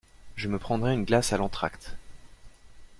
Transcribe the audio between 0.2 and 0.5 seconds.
Je